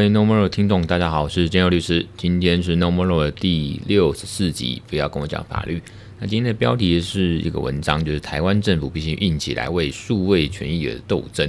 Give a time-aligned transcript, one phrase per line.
[0.00, 2.06] 各位 No More 听众，大家好，我是建佑律师。
[2.16, 5.82] 今天是 No More 的第六十四集，不要跟我讲法律。
[6.18, 11.46] 那今天的标题是一个文章，就是台湾政府必须硬起来为数位权益而斗争。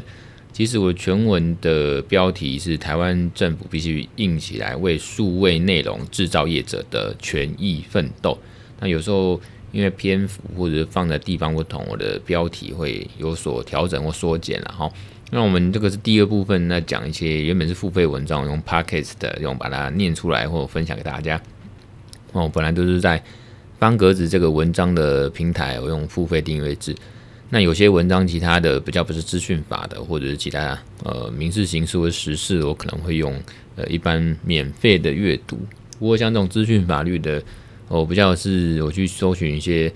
[0.51, 8.37] 其实我全文的标题是台湾政府必须硬起来为数位内容制造业者的权益奋斗。
[8.81, 9.39] 那有时候。
[9.73, 14.91] 因为篇幅或者放在地方不同，我的标题会有所调整或缩减了哈。
[15.33, 21.41] 那我们这个是第二部分，那讲一些原本是付费文章，用 Podcast 的用把它念出来或分享给大家。
[22.33, 23.23] 哦，本来都是在
[23.79, 26.93] 方格子这个文章的平台，我用付费订阅制。
[27.49, 33.33] 那有些文章其他的比较不是资讯法的，或者是其他呃民事、刑事或时事，我可能会用
[33.77, 35.57] 呃一般免费的阅读。
[35.97, 37.41] 不过像这种资讯法律的。
[37.93, 39.91] 我比较是我去搜寻一些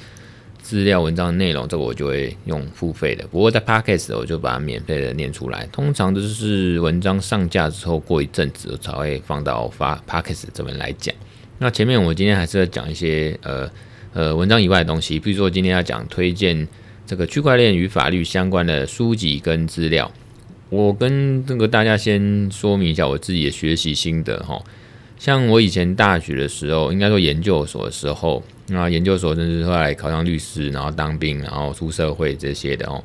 [0.65, 3.23] 资料文章的内容，这个我就会用付费的。
[3.27, 5.63] 不过在 Podcast 我就把它免费的念出来。
[5.71, 11.13] 通常都是文章上架之后过一阵子才会放到发 Podcast 这边来讲。
[11.59, 13.69] 那前面我今天还是要讲一些呃
[14.13, 16.67] 呃文章以外的东西，比如说今天要讲推荐
[17.05, 20.11] 这个区块链与法律相关的书籍跟资料。
[20.71, 24.59] 我跟这个大家先说明一下我自己的学习心得哈。
[25.17, 33.03] 像我以前大学的时候，应该说研究所的时候，那研究所甚至后来考上律师，然后当兵，然后出社会这些的哦。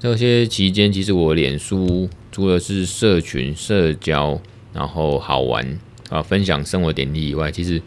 [0.00, 4.40] 这些期间，其实我脸书除了是社群社交，
[4.72, 5.78] 然后好玩
[6.08, 7.80] 啊，分享生活点滴以外，其实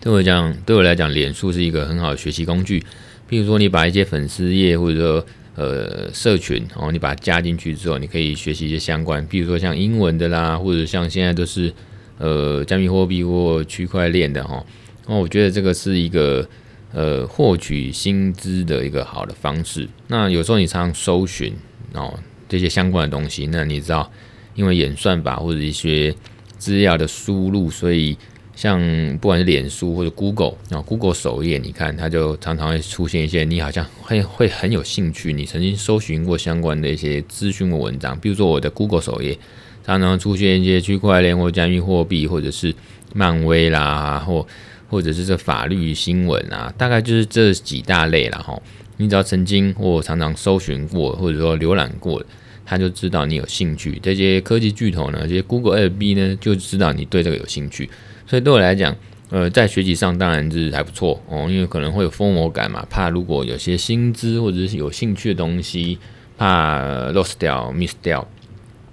[0.00, 2.84] 对我讲，对我来讲，脸书是一个很好的学习工具。
[3.28, 11.72] 比如说，你把一些粉丝页或者说呃社群，然后你把它加进去之后，你可以学习一些相关，比如说像英文的啦，或者像现在都是。
[12.18, 14.64] 呃，加密货币或区块链的哈，
[15.06, 16.48] 那我觉得这个是一个
[16.92, 19.86] 呃获取薪资的一个好的方式。
[20.08, 21.52] 那有时候你常常搜寻
[21.92, 22.18] 哦
[22.48, 24.10] 这些相关的东西，那你知道，
[24.54, 26.14] 因为演算法或者一些
[26.56, 28.16] 资料的输入，所以
[28.54, 28.80] 像
[29.20, 39.38] 不管是脸书或者 Google 啊，Google 首页，你看它就常常会出现一些你好像会会很有兴趣，你曾经搜寻过相关的一些资讯或文章，比如说我的 Google 首页。
[39.86, 42.74] 常常出现一些区块链或加密货币，或者是
[43.14, 44.44] 漫威啦，或
[44.88, 48.60] 或者是这法律新闻啊，大概就是这几大类了哈。
[48.96, 52.20] 你只要曾经或常常搜寻过，或者说浏览过，
[52.64, 54.00] 他就知道你有兴趣。
[54.02, 57.88] 这些科技巨头呢，这些 Google、FB 呢，就知道你对这个有兴趣。
[58.26, 58.96] 所以对我来讲，
[59.30, 65.98] 呃，在学习上当然是还不错哦，因为可能会有 FOMO 感嘛，怕如果有些新知或者是有兴趣的东西，
[66.36, 68.26] 怕 lost 掉、miss 掉。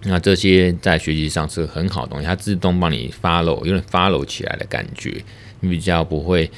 [0.05, 5.23] 那这些在学习上是很好的东西，它自动帮你 follow，有点 follow 起来的感觉，
[5.61, 6.49] 你比较不会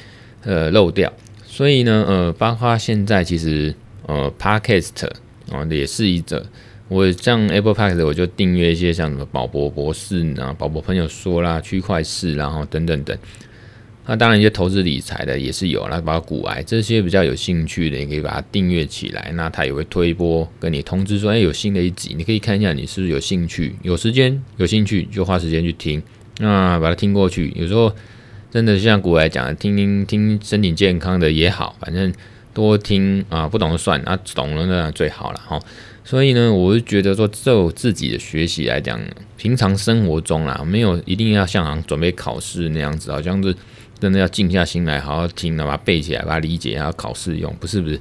[0.42, 1.12] 呃漏掉。
[1.44, 3.74] 所以呢，呃，包括现在其实
[4.06, 5.06] 呃 Podcast
[5.50, 6.44] 啊、呃、也是一则，
[6.88, 13.16] 我像 Apple Podcast 我就订阅一些像什么宝博博士啊、宝博朋友说啦、区块势，然后等等等。
[14.08, 19.32] 那当然，一些投资理财的也是有，那包括股癌这些比较有兴趣的，你可以把它订阅起来。
[19.34, 26.00] 那它也会推播跟你通知说，哎，有新的一集，你可以看一下你是不是有兴趣，有时间有兴趣就花时间去听，
[26.38, 27.52] 那把它听过去。
[27.56, 27.92] 有时候
[28.48, 32.12] 真的像股癌讲，听听听身体健康的也好，反正
[32.54, 35.60] 多听啊，不懂就算，啊懂了那最好了哈。
[36.04, 39.00] 所以呢，我就觉得说，就自己的学习来讲，
[39.36, 43.52] 平常生活中啦，没有一定要像准备考试那样子，好像是。
[43.98, 47.98] 真的要静下心来，好好听，把它背起来，把它理解，然后考试用，不是不是，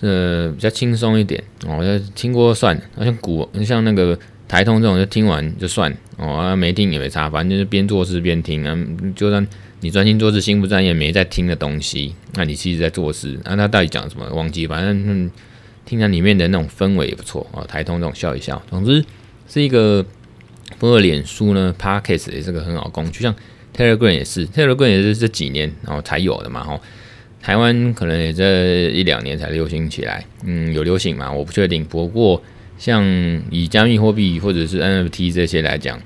[0.00, 1.82] 呃，比较轻松一点哦。
[1.82, 8.78] 就听过算，好像古，像那个台通这种，就听完就算哦，啊没听也没差，反正就是边做事边听啊。
[9.16, 9.44] 就算
[9.80, 13.36] 你专心做事，心不专业，没在听的东西，那你其实在做事。
[13.44, 14.28] 那他到底讲什么？
[14.32, 15.30] 忘记，反正、
[15.84, 17.64] 听他里面的那种氛围也不错哦。
[17.64, 19.04] 台通这种笑一笑，总之
[19.48, 20.06] 是一个，
[20.78, 23.34] 不过脸书呢，Podcast 也是个很好工具，像。
[23.78, 26.80] Telegram 也是，Telegram 也是这几年然后才有的嘛，吼，
[27.40, 31.30] 台湾可能也这一两年才流行起来，嗯，有流行嘛？
[31.30, 31.84] 我不确定。
[31.84, 32.42] 不过
[32.76, 33.04] 像
[33.52, 36.00] 以加密货币或者是 NFT 这些来讲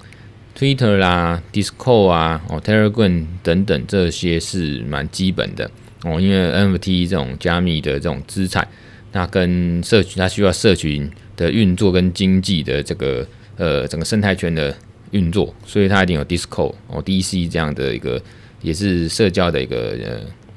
[0.55, 5.71] ，Twitter 啦、Discord 啊、哦 Telegram 等等这些是蛮基本的
[6.05, 8.69] 哦，因为 NFT 这种加密的这种资产，
[9.13, 13.27] 那跟社群它需要社群的运作跟经济的这个
[13.57, 14.77] 呃整个生态圈的。
[15.13, 18.21] 运作，所以它一定有 Discord 哦，DC 这样的一个
[18.61, 19.97] 也是社交的一个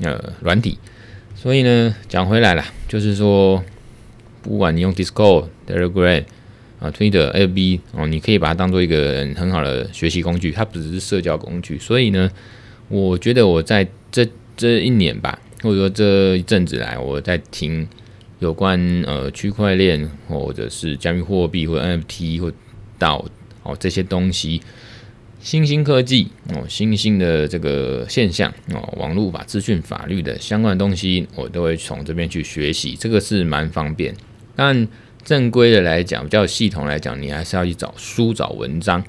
[0.01, 0.77] 呃呃软体。
[1.35, 3.63] 所以呢，讲回来了，就是说，
[4.41, 6.23] 不管你用 Discord、Telegram
[6.79, 11.77] 啊、Twitter、FB 哦，你可以把它当做一个很好的学习工具，它不只是社交工具。
[11.77, 12.31] 所以呢，
[12.87, 14.25] 我觉得我在这
[14.55, 17.87] 这一年吧，或者说这一阵子来，我在听
[18.39, 22.51] 有关呃区块链或者是加密货币或 NFT 或
[22.97, 23.23] 到。
[23.65, 24.61] 哦，这些东西，
[25.41, 34.15] 新兴科技哦，新兴的这个现象哦，网络法、资讯法律的相关的东西，我都会从这边去学习，这个是蛮方便。
[34.55, 34.87] 但
[35.23, 39.03] 正规的来讲，比较系统来讲，你还是要去找书、找文章。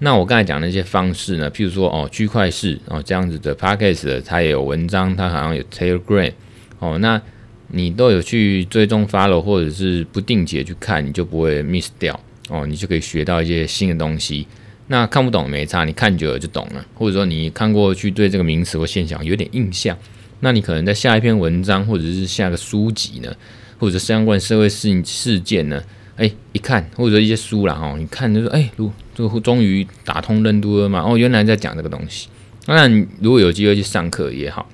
[0.00, 6.32] 那我刚才讲那些方式呢，譬如说哦，区块式哦这样子的 Podcast 它也有文章，它好像有 Telegram
[6.80, 7.22] 哦，那
[7.68, 12.18] 你都有去追踪 follow 或者是不定期去看，你就不会 miss 掉
[12.52, 14.46] 哦，你就可以学到一些新的东西。
[14.88, 19.96] 那看不懂没差，你看久了就懂了，或者说你看过去对这个名词或现象有点印象，
[20.40, 23.34] 那你可能在下一篇文章或者是下个书籍呢，
[23.78, 25.82] 或者相关社会事事件呢。
[26.16, 32.28] 哎，一看或者一些书啦，哦，你看就说，哎，如这个终于打通任督了嘛，哦，原来在讲这个东西。
[32.66, 34.68] 当然，如果有机会去上课也好，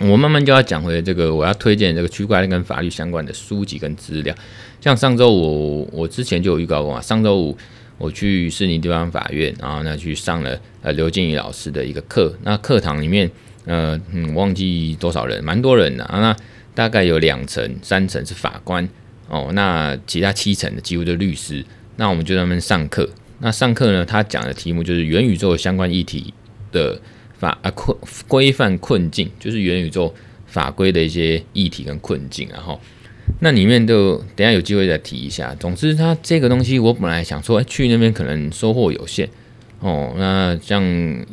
[0.00, 4.34] 我慢慢就要讲回这个我要推荐这个区块链跟法律相关的书籍跟资料。
[4.80, 7.56] 像上周五，我之前就有预告过啊，上周五
[7.98, 12.36] 我去士林地方法院，然后呢去上了呃刘静怡老师的一个课。
[12.42, 13.30] 那课堂里面，
[13.64, 16.36] 呃，嗯，忘记多少人，蛮多人的啊，那
[16.74, 18.86] 大概有两层、三层是法官。
[19.28, 21.64] 哦，那其他七层的几乎都是律师，
[21.96, 23.08] 那我们就在那边上课。
[23.40, 26.32] 那上课呢，他讲的题目就是元宇宙相关议题
[26.70, 27.00] 的
[27.38, 27.96] 法啊困
[28.26, 30.14] 规范困境，就是元宇宙
[30.46, 32.48] 法规的一些议题跟困境。
[32.52, 32.80] 然后
[33.40, 35.54] 那里面就等下有机会再提一下。
[35.60, 39.28] 总之，他这个东西我本来想说，哎，去那边可能收获有限。
[39.80, 40.82] 哦，那像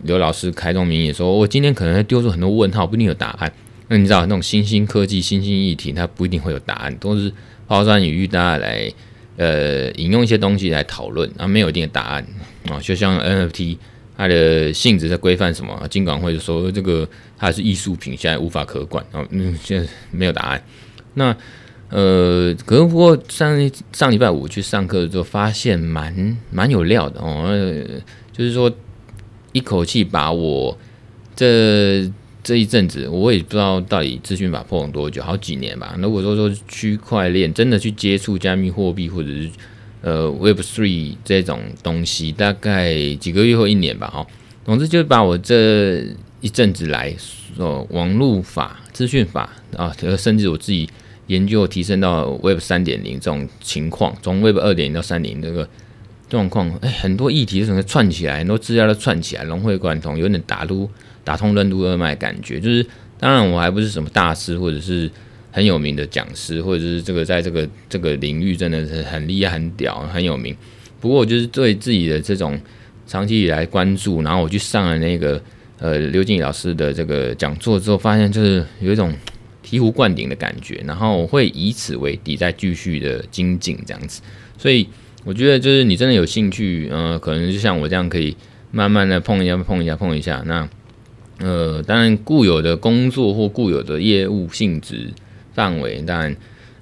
[0.04, 3.52] 刘老师开宗明义说，我今天可能会丢出很多问号，不一定有答案。
[3.88, 7.32] 那你知道那种新兴科技、新兴议题，它不一定会有答案，都是。
[7.66, 8.92] 抛砖引玉，大家来
[9.38, 12.28] 呃引用一些东西来讨论，啊，没有一定的答案
[12.70, 12.78] 啊。
[12.82, 13.78] 就像 NFT，
[14.24, 15.86] 它的性质在规范什么？
[15.90, 17.06] 金管会就说这个
[17.38, 19.26] 它是艺术品，现在无法可管啊。
[19.32, 20.64] 嗯，现在没有答案。
[21.16, 21.36] 那
[21.90, 27.48] 呃，可是不过上上礼拜五去上课的时候，发现蛮蛮有料的哦。
[27.50, 27.84] 呃
[28.32, 28.72] 就是说
[29.52, 30.78] 一口气把我
[31.36, 32.10] 这。
[32.46, 35.96] 这一阵子，我也不知道到底资讯法破了多久，好几年吧。
[35.98, 39.50] 如果说说区块链真的去接触加密货币或者是
[40.04, 44.08] 呃 Web Three 这种东西，大概几个月或一年吧。
[44.08, 44.28] 哈，
[44.64, 46.06] 总之就把我这
[46.42, 50.88] 一阵子来说，网络法、资讯法啊，甚至我自己
[51.26, 55.68] 研究提升到 Web 三点零这种情况，从 Web 二点零到三点零这个
[56.30, 60.88] 状况，哎，很多议题整个串起来，很多资料都串起来，融会贯通，有点打撸。
[61.26, 62.86] 打通任督二脉，感觉就是，
[63.18, 65.10] 当然我还不是什么大师，或者是
[65.54, 70.54] 很有名的讲师，或者是这个在这个这个领域真的是很厉害、很屌、很有名。
[71.00, 72.60] 不过我就是对自己的这种
[73.06, 75.40] 长期以来关注，然后我去上了那个
[75.78, 79.14] 呃刘静怡老师的这个讲座之后，发现就是有一种
[79.64, 84.24] 醍醐灌顶的感觉，然后我会以此为底，再继续的精进这样子。
[84.58, 84.88] 所以
[85.24, 88.36] 我觉得就是你真的有兴趣，呃，可能就像我这样，可以
[88.72, 90.68] 慢慢的碰一下、碰一下、碰一下，那。
[91.40, 95.10] 呃，当然，固有的工作或固有的业务性质
[95.54, 96.36] 范围，当然，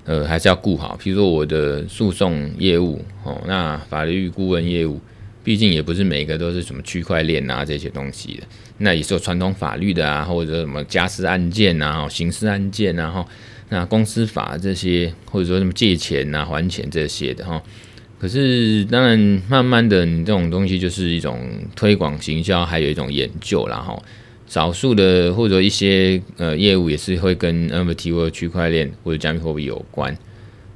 [0.05, 0.97] 呃，还是要顾好。
[1.01, 4.99] 比如说我的诉讼业务，哦，那法律顾问业务，
[5.43, 8.43] 毕竟也不是每个都是什么区块链啊这些东西的，
[8.77, 13.27] 那也是有传统法律的啊，或者什么家事案件啊、刑事案件啊，哈，
[13.69, 17.61] 那公司法这些，或者说什么借钱啊、还钱这些的，哈。
[18.19, 19.17] 可是，当然，
[19.49, 21.41] 慢慢的，你这种东西就是一种
[21.75, 23.99] 推广行销，还有一种研究啦，哈。
[24.51, 30.13] 少数的或者一些呃业务也是会跟 NFT 或区块链或者加密货币有关，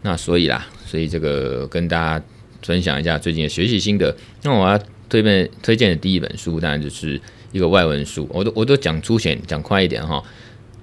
[0.01, 2.25] 那所以啦，所以这个跟大家
[2.61, 4.15] 分享一下最近的学习心得。
[4.43, 7.19] 那我要推荐推荐的第一本书，当然就是
[7.51, 10.23] 一个外文书，我都我都讲粗浅，讲快一点哈。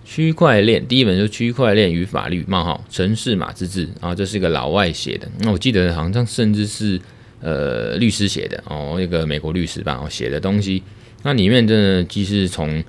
[0.04, 7.00] 区块链第一本就区块链与法律冒号城市码之治啊，这是一个老外写的，那我记得好像甚至是
[7.40, 10.82] 呃律师写的哦，一个美国律师吧写的东西。
[11.22, 12.82] 那里面真的既是从，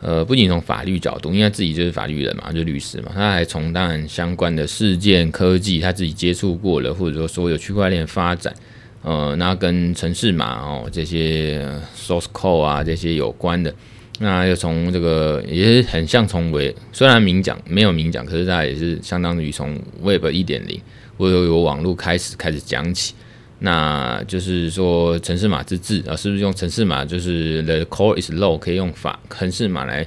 [0.00, 8.54] 呃，不仅从法律角度，因为他自己就是法律人嘛，就律师嘛，他还从当然相关的事件、科技，他自己接触过了，或者说所有区块链发展，
[9.02, 11.60] 呃，那跟城市码哦这些
[11.96, 13.74] source code 啊这些有关的，
[14.20, 20.80] 那又从这个也是很像从为虽然明讲没有明讲，可是他也是相当于从 Web 一点零
[21.18, 23.14] 或者有网络开始开始讲起。
[23.62, 27.04] 那就是说，城市码之治啊，是不是用城市码？
[27.04, 30.06] 就是 the core is law，可以用法城市码来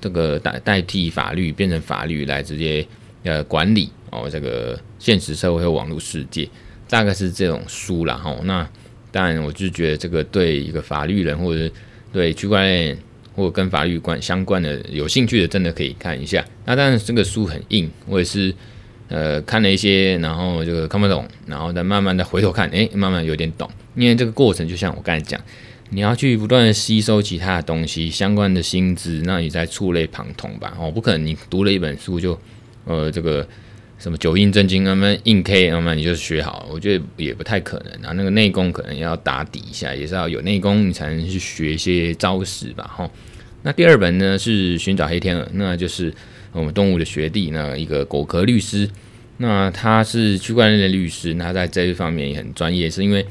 [0.00, 2.84] 这个代代替法律，变成法律来直接
[3.22, 6.48] 呃管理哦，这个现实社会和网络世界，
[6.88, 8.36] 大概是这种书啦哈。
[8.42, 8.68] 那
[9.12, 11.72] 当然，我就觉得这个对一个法律人或者
[12.12, 12.98] 对区块链
[13.36, 16.44] 或跟法律关相关的有兴趣的，真的可以看一下。
[16.64, 18.52] 那当然，这个书很硬，我也是。
[19.08, 23.68] 呃看了一些，然后这个看不懂，然后再慢慢的回头看，诶，慢慢有点懂。
[23.94, 25.40] 因为这个过程就像我刚才讲，
[25.90, 30.74] 你要去不断的吸收其他的东西，相关的薪资，那你在触类旁通吧。
[30.78, 32.38] 哦，不可能你读了一本书就
[32.84, 33.46] 呃这个。
[34.00, 38.12] 什么九阴真经，那么硬 K，那么你就学好，我觉得也不太可能啊。
[38.14, 42.88] 那个内功可能要打底一下，也是要有内功，你才能去学一些招式吧。
[42.96, 43.10] 哈，
[43.62, 46.14] 那第二本呢是寻找黑天鹅，那就是
[46.58, 48.88] 我们东吴的学弟，那一个果壳律师，
[49.38, 53.24] 那他是区块链的律师，那在这一方面也很专业，是因为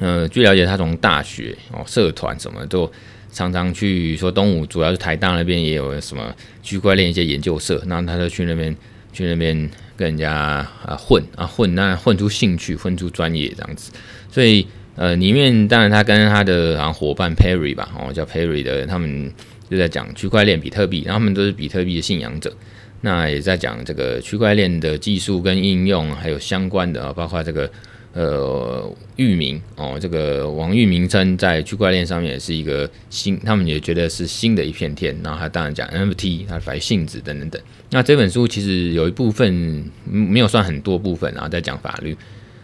[0.00, 2.90] 呃，据了解他从大学哦社团什么都
[3.32, 8.76] 常常去说东吴，主要是台大那边也有什么区块链一些研究社，那他就去那边。
[9.16, 9.54] 去那边
[9.96, 13.92] 跟人家啊混啊混，那混出兴趣，混出专业这样子。
[14.28, 19.32] 所以呃，里面当然他跟他的好像伙伴 Perry 吧，哦叫 Perry 的，他们
[19.74, 22.54] 就在讲区块链、比特币，然后他们都是比特币的信仰者。
[23.00, 27.70] 那也在讲这个区块链的技术跟应用，还有相关的啊，包括这个。
[28.14, 35.12] 呃，域名哦，这个网域名称在区块链上面也是一个新，他们也觉得是新的一片天。
[35.20, 37.60] 然后他当然讲 NFT，它法律性质等等等。
[37.90, 42.16] 那这本书其实有一部分没有算很多部分，然后在讲法律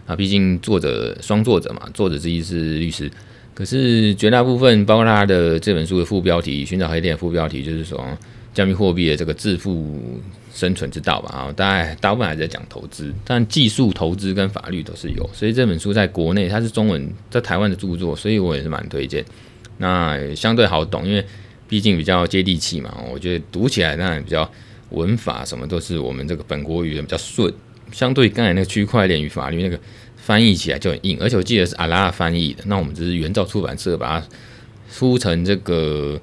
[0.07, 3.11] 啊，毕竟作者双作者嘛，作者之一是律师，
[3.55, 8.05] 可是绝大部分包括他的这本书的副标题《寻找黑店》副标题就是说。
[8.53, 10.21] 加密货币的这个致富
[10.53, 19.25] 生存之道吧，啊，大概大部分还在讲投资，但技术投资跟法律都是有，所以这本书在国内它是中文，在台湾的著作，所以我也是蛮推荐。
[19.79, 21.25] 那相对好懂，因为
[21.69, 24.51] 毕竟比较接地气嘛，我觉得读起来当然比较
[24.91, 27.55] 文法什么都是我们这个本国语言比较顺，
[27.93, 29.79] 相对刚才那个区块链与法律那个
[30.23, 34.27] 翻译起来就很硬，而且我记得是阿拉翻译的，那我们只是原照出版社把它
[34.93, 36.21] 出成这个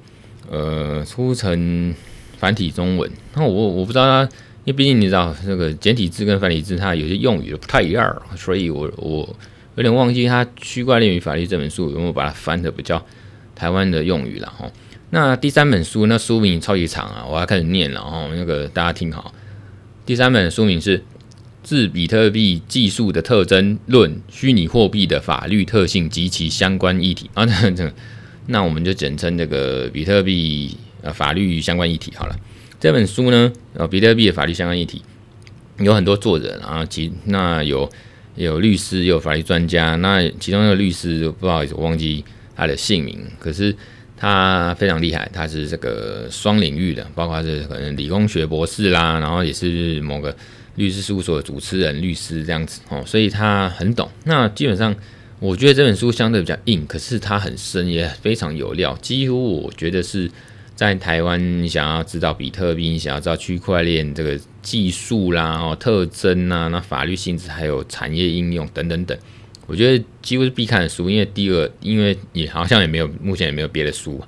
[0.49, 1.93] 呃出成。
[2.39, 4.21] 繁体中文，那我我不知道它，
[4.63, 9.35] 因为毕竟你知道这个简体字跟繁体字它有些用语不太一样，所以我我
[9.73, 13.03] 有点忘记它《区块链与法律》这本书有没有把它翻的比较
[13.55, 14.71] 台湾的用语了哈。
[15.09, 19.33] 那第三本书，那书名超级长啊，我要开始念了哈，那个大家听好。
[20.05, 20.99] 第三本书名是
[21.67, 27.43] 《自比特币技术的特征论：虚拟货币的法律特性及其相关议题》啊，
[27.75, 27.91] 那
[28.45, 30.77] 那我们就简称这个比特币。
[31.01, 32.35] 呃，法律相关议题好了，
[32.79, 35.01] 这本书呢，呃，比特币的法律相关议题
[35.79, 37.87] 有很多作者，然后其那有
[38.35, 43.73] 有律师，有法律专家，那其中一个律师不好意思，我忘记他的姓名，可是
[44.17, 50.35] 他非常厉害，他是这个双领域的，包括是可能理工学博士啦，然后也是某个
[50.77, 54.09] 律师事务所的主持人、律师这样子哦，所以他很懂。
[54.23, 54.95] 那基本上，
[55.39, 60.31] 我觉得这本书相对比较硬，可是它很深，也非常有料，几乎我觉得是。
[60.77, 69.17] 在台湾，想要知道比特币，想要知道区块链这个技术啦、哦特征呐，那法律性质还有产业应用等等等，
[69.65, 71.09] 我觉得几乎是必看的书。
[71.09, 74.21] 因为第二，因为也好像也没有，目前也没有别的书。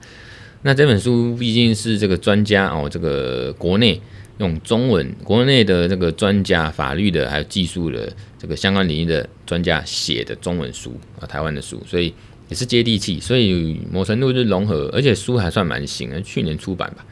[0.63, 4.01] 那这本书毕竟是这个专家哦，这个国内
[4.39, 12.13] 用中文，国内的这个专家，法律的还有技术的这个相关领域的专家写的中文书啊，台湾的书，所以。
[12.49, 17.05] 也是接地气，所以某程度就是融合，而且书还算蛮新的，去年出版吧，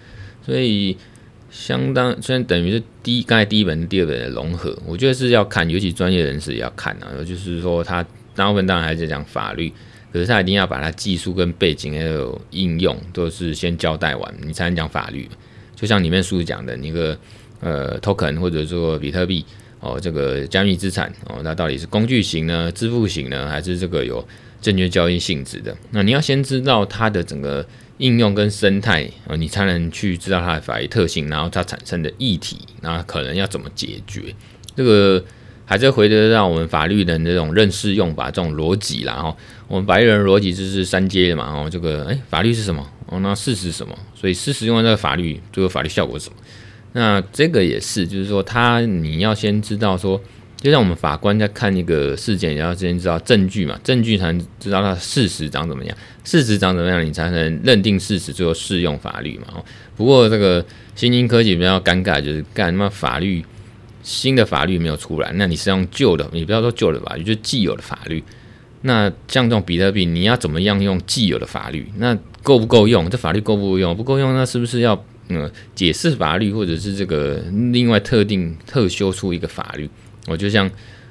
[0.43, 0.97] 所以
[1.51, 7.23] 相当虽然等于是第一刚才第一本、第二本的融合，我觉得是要看，尤其专业人士也要看啊。
[7.23, 8.03] 就是说，他
[8.33, 9.71] 大部分当然还是讲法律，
[10.11, 15.29] 可是他一定要把他技术跟背景还有应用都是先交代完，你才能讲法律。
[15.77, 17.17] 就像里面书讲的，那个
[17.61, 19.45] 呃 token 或者说比特币
[19.79, 24.27] 哦，这个加密资产哦，那到底是工具型呢、支付型呢，还是这个有？
[24.59, 27.63] 证券交易性质的，那你要先知道它的整个
[27.99, 34.33] 应用跟生态啊，你才能去知道它的法律特性，然后它产生的议题，那可能要怎么解决？
[34.75, 35.23] 这个
[35.63, 39.13] 还是回得到我们法律的那种认识用法，这种逻辑啦。
[39.13, 41.45] 哈，我们白人逻辑就是三阶的嘛。
[41.53, 42.83] 哦，这个诶，法律是什么？
[43.07, 43.97] 哦，那事实什么？
[44.15, 46.35] 所以事实用在这个法律，最后法律效果是什么？
[46.93, 50.21] 那这个也是，就是说，他你要先知道说。
[50.59, 59.63] 就像我们法官在看一个事件，也要先知道证据嘛，证据才能知道它事实长怎么样，事实长怎么样，你才能认定事实，最后适用法律嘛。
[59.95, 63.45] 不过这个新兴科技比较尴尬，就是干什么法律
[64.01, 68.23] 新的法律没有出来，那你是用旧的，你不要说旧的法律，就既有的法律。
[68.81, 71.91] 那像这种比特币，你要怎么样用既有的法律？
[71.97, 73.09] 那够不够用？
[73.09, 73.95] 这法律够不够用？
[73.95, 77.43] 不够用，那是不是要嗯解释法律，或者是这个
[77.73, 79.89] 另外特定特修出一个法律？
[80.27, 80.69] 我就像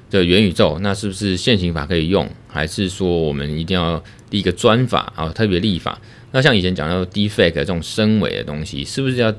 [0.09, 5.99] 这元宇宙，那是不是现行法可以用，还是说我们一定要立一个专法啊，特别立法？
[6.31, 9.33] 那像以前讲到 deepfake 这种深伪的东西，是不是要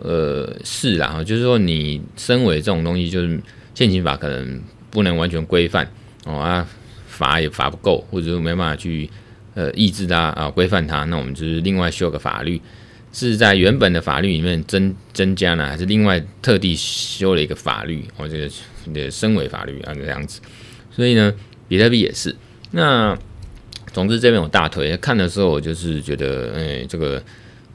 [0.00, 3.40] 呃是啦，就是说你身为这种东西，就是
[3.74, 5.90] 现行法可能不能完全规范
[6.24, 6.68] 哦啊，
[7.20, 9.08] 罚也罚不够，或者说没办法去
[9.54, 12.58] 呃抑制它啊规范它，那我们就是另外修个法律，
[13.12, 18.48] 是在原本的法律里面增增加呢，还是另外特地修了一个法律或者
[18.94, 20.40] 的升为法律啊这样子？
[20.90, 21.34] 所以呢，
[21.68, 22.34] 比特币也是。
[22.70, 23.16] 那
[23.92, 27.22] 总之这边有大腿，看的时候我就是觉得，哎、这个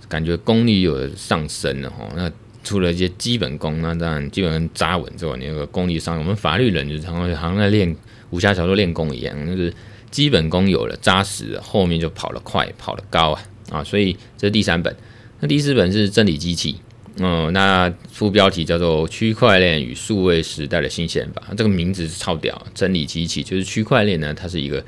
[0.10, 2.10] 感觉功力有上升了哈。
[2.16, 2.32] 那
[2.64, 7.96] 除了一些基本功，那当然基本上扎稳之后，你那个功力上，我们法律人就好像好像在练
[8.32, 9.74] 武侠小说练功一样，就是
[10.12, 13.42] 基本功有了扎实，后面就跑得快，跑得高啊
[13.72, 13.84] 啊！
[13.84, 14.96] 所以这是第三本，
[15.40, 16.76] 那第四本是真理机器。
[17.18, 22.62] 嗯，那副标题叫做《区块链与数位时代的新宪法》，这个名字是超屌。
[22.74, 24.84] 真理机器就是区块链呢，它是一个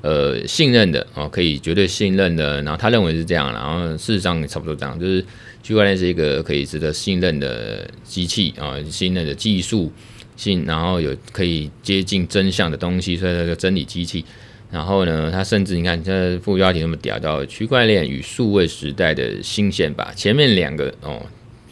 [0.00, 2.62] 呃信任的哦，可以绝对信任的。
[2.62, 5.24] 然后他认为是这样，然后事实上差不多这样，就是
[5.60, 9.92] 区块链是一个可以值得信任的机器啊，信任的技术
[10.36, 14.24] 信，然后有可以接近真相的东西，所以它叫真理机器。
[14.70, 21.20] 然后呢，它甚至你看这副标题那么屌，叫《区块链与数位时代的新宪法》，前面两个哦。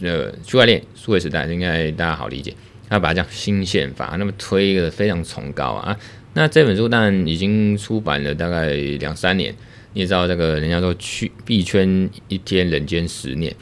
[0.03, 2.55] 呃，区块链数位时代应该大家好理解，
[2.89, 5.95] 他把它叫新宪法，那么推一个非常崇高啊。
[6.33, 9.55] 那这本书当然已经出版了大概两三年，
[9.93, 13.55] 你也知道这个人家说区币圈一天人间十年，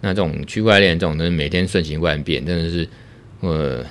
[0.00, 2.88] 那这种区块链这种东西每天瞬息万变，真的是
[3.40, 3.84] 呃，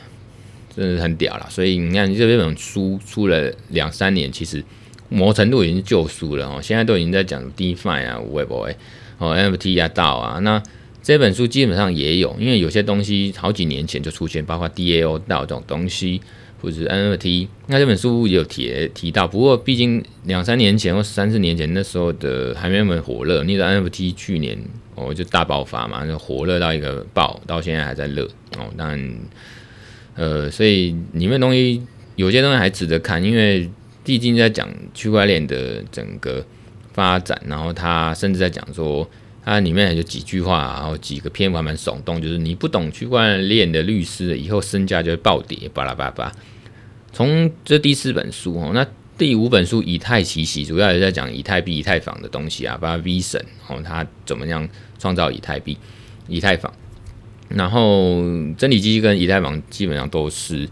[0.76, 1.48] 真的是很屌了。
[1.50, 4.64] 所以你看这本书出了两三年，其实
[5.10, 6.60] 某程度已经旧书了哦。
[6.62, 10.62] 现在都已经在讲 DeFi 啊、Web 哦、NFT 啊、DAO 啊，那。
[11.04, 16.22] 这本书基本上也有，因为有些东西好几年前就出现，包括 DAO 到这种东西，
[16.62, 17.48] 或者是 NFT。
[17.66, 23.44] 那这本书有提提到，不过毕竟两三年前或三四年前那时候的还没那么火热。
[23.44, 24.56] 你的 NFT 去年
[24.94, 28.26] 哦就大爆发嘛，就火热到一个爆，到现在还在热
[28.60, 28.72] 哦。
[28.78, 29.00] 但，
[30.22, 31.82] 呃，所以里面东西
[32.16, 33.70] 有些东西还值得看，因为
[34.04, 36.46] 毕竟在讲区块链的整个
[36.94, 39.10] 发展，然后他甚至在讲说。
[39.44, 46.32] 它里面有几句话，然后几个篇幅还蛮耸动，就是你不懂区块链的律师，以后身价就会暴跌，巴拉巴拉巴。
[47.12, 48.86] 从这第四本书哦，那
[49.18, 55.76] 第五本书《以太奇袭》主要也在讲以太币、以太坊的东西啊，包括 V 神哦，他怎么样创造以太币、
[56.28, 56.72] 以太坊。
[57.56, 58.22] 然后
[58.58, 60.68] 真理机跟以太坊基本上都是。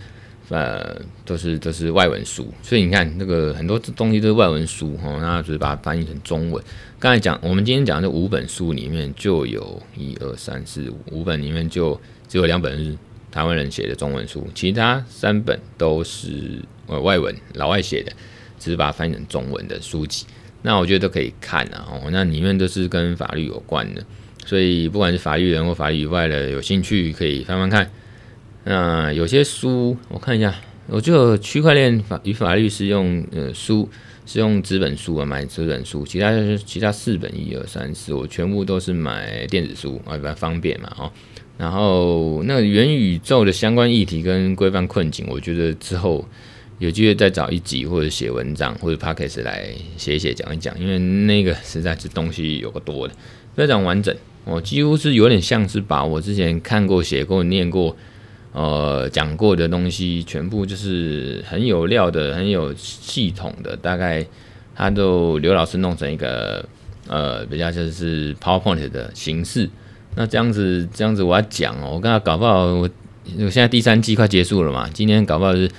[0.52, 6.64] 呃，都是都是外文书，所以你看那个很多东西都是外文书哈，那就是把它翻译成中文。
[6.98, 11.94] 刚才讲，我们今天讲的这五本书里面，就有一二三四五五本里面就
[12.28, 12.98] 只有两本是
[13.30, 18.12] 台湾人写的中文书，其他三本都是呃外文老外写的，
[18.58, 20.26] 只是把它翻译成中文的书籍。
[20.64, 24.04] 那我觉得都可以看啊，哦，那里面都是跟法律有关的，
[24.50, 27.88] 所以不管是法律人或法律以外的有兴趣，可以翻翻看。
[28.64, 30.56] 那有些书我看一下，
[30.88, 33.88] 我就区块链法与法律是用呃书
[34.26, 41.12] 是用纸本书啊，买纸本书，其他就是其他四本一二三四，我全部都是买电子书啊，比较方便嘛哦。
[41.60, 46.28] 然后那元宇宙的相关议题跟规范困境，我觉得之后
[46.80, 53.14] 有机会再找一集或者写文章或者 p o c c a g t 来写一写讲一讲，因为那个实在是东西有个多的，
[53.56, 57.96] 非常完整，我几乎是有点像是把我之前看过、写过、念过。
[58.52, 64.26] 呃，讲过的东西全部就是很有料的、很有系统的，大概
[64.76, 66.68] 他都刘老师弄成一个
[67.08, 69.70] 呃比较就是 PowerPoint 的形式。
[70.16, 72.90] 那这样子，这样子我要讲哦，我刚才搞不好我
[73.38, 75.70] 我现在第三季快结束了嘛，今天搞不好是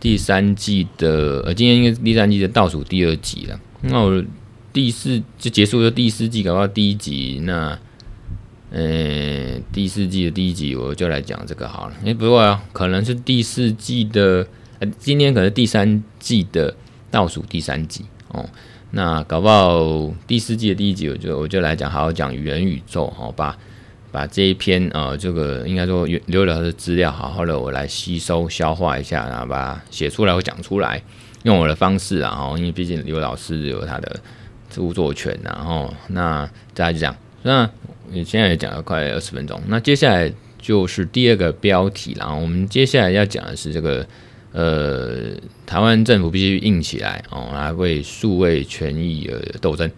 [0.00, 3.60] 第三季的呃，今天应该第三季的倒数第二集了。
[3.82, 4.24] 那我
[4.72, 7.78] 第四就结束了第四季，搞不好第一集那。
[8.74, 11.94] 呃，第四季的第一集我就来讲这个好了。
[12.04, 14.44] 哎，不过啊，可能是第四季的，
[14.80, 16.74] 呃，今天可能第三季的
[17.08, 18.44] 倒数第三集哦。
[18.90, 23.56] 那搞不好第四季的第一集，我就我就来讲，好好讲元宇宙，好把
[24.10, 31.00] 把这一篇呃，这个应该说刘老师的资料，好好的我来吸收消化一下，然后把它写出来或讲出来，
[31.44, 34.20] 用我的方式啊，哦，因为毕竟刘老师有他的
[34.68, 37.70] 著作权，然后那大家讲那。
[38.10, 44.06] 你现在也讲了快二十分钟，那接下来就是第二个标题，啦我们接下来要讲的是这个，
[44.52, 45.32] 呃，
[45.66, 49.90] 台湾政府必须硬起来哦，来为数位权益而斗争。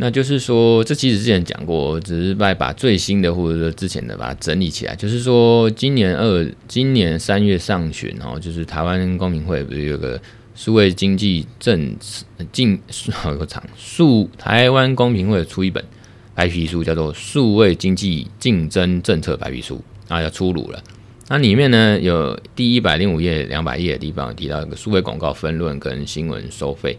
[0.00, 4.94] 那就是说，这其实之前讲过，只是在把最新的或者说之前的把它整理起来。
[4.94, 10.20] 就是说，今年二今年三月上旬哦，就是台湾公民会不是有个
[10.54, 12.78] 数位经济政策进
[13.10, 15.84] 好个长数台湾公平会出一本
[16.32, 19.82] 白皮书，叫做《数位经济竞争政策白皮书》，
[20.14, 20.80] 啊，要出炉了。
[21.26, 26.96] 那里面呢，有第一百零五页、两百页的地方提到一个数位广告分论跟新闻收费，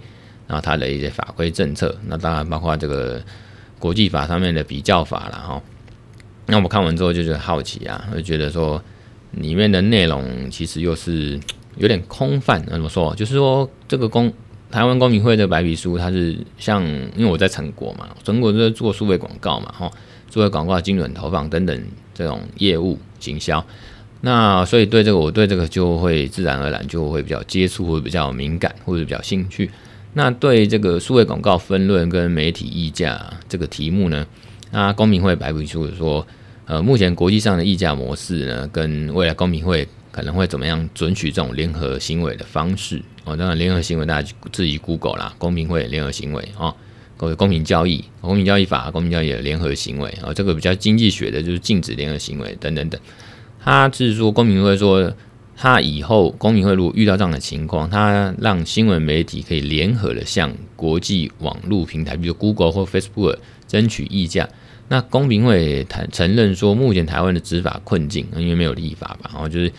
[0.50, 3.24] 然后它的一些法规政策，那当然包括这个
[3.80, 5.64] 国际法上面的比较法了哈。
[6.48, 8.84] 那我看完之后就觉得好奇啊，就觉得说
[9.32, 11.40] 里面的内容其实又是。
[11.78, 13.16] 有点空泛，那怎么说？
[13.16, 14.34] 就是说，这个公
[14.70, 16.84] 台湾公民会的白皮书，它是像，
[17.16, 19.90] 因为我在成果嘛，成果就是做数位广告嘛，哈，
[20.30, 21.82] 数位广告精准投放等等
[22.14, 23.66] 这种业务行销，
[24.20, 29.70] 那所以对这个，我对这个就会自然而然就会比较接触，会比较敏感，或者比较兴趣。
[30.14, 34.26] 那对这个数位广告分论跟媒体溢价这个题目呢，
[34.72, 36.26] 那公平会白皮书说，
[36.66, 39.88] 呃，目前国际上的溢价模式呢，跟未来公平会。
[40.12, 43.38] 可能会怎么样准许这种联合行为的方式哦？
[43.38, 46.74] 当然，联合行为大家自己 Google 啦，公平会联合行为啊，
[47.16, 53.00] 公公平交易、公平交易法、公平交易的联合行为啊，这个比较经济学的，就是禁止联合行为等等等。
[53.64, 55.14] 他是说公平会说，
[55.62, 64.48] 他以后公平会如果遇到这样的情况，他让新闻媒体可以联合的向国际网络平台，比如 Google 或 Facebook 争取议价。
[64.88, 69.70] 那公平会谈承认说，目前台湾的执法困境，因为没有立法吧，然后就是。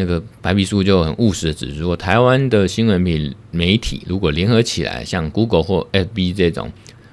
[0.00, 6.70] 那个白皮书就很务实的指出，台湾的新闻媒媒体如果联合起来，像 Google 或 FB 这种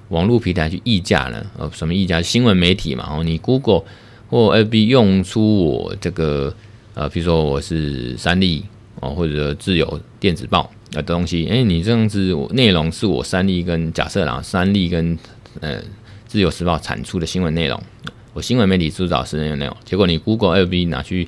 [0.09, 1.43] 网络平台去议价呢？
[1.57, 2.21] 呃，什么议价？
[2.21, 3.81] 新闻媒体嘛，哦，你 Google
[4.29, 6.55] 或 FB 用出我这个
[6.95, 8.65] 呃，比如说我是三立
[8.99, 15.15] 哦，或者自由电子报的东西，哎，你这样子内容是我三立跟假设啦，三立跟
[15.61, 15.79] 呃
[16.27, 17.79] 自由时报产出的新闻内容，
[18.33, 21.27] 我新闻媒体主导是那个内容，结果你 Google、L B 拿去。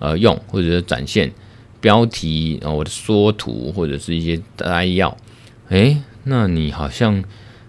[0.00, 1.32] 呃，用或者是展现
[1.80, 5.16] 标题，然后我的缩图或者是一些摘要，
[5.68, 7.24] 诶、欸，那你好像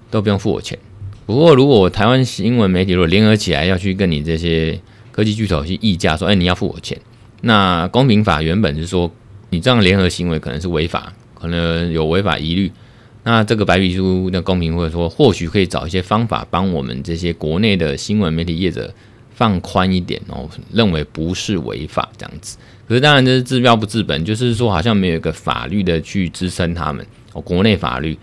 [0.10, 0.78] 都不用付我钱。
[1.26, 4.78] 不过，如果台湾新闻媒体如果联合起来要去跟你这些
[5.14, 7.00] 科技巨头去议价，说，诶、欸，你要付我钱，
[7.42, 9.12] 那公平法原本是说
[9.50, 12.72] 你这样联合行为可能是违法，可能有违法疑虑。
[13.24, 18.94] 那这个白皮书的公平会说，或许可以找一些方法帮我们这些国内的新闻媒体业者。
[19.38, 22.58] 放宽一点哦，认为不是违法这样子。
[22.88, 27.42] 可是当然这是治标不治本，就是说好像没有一个法律的去支撑他们哦。
[27.42, 28.18] 国内法律，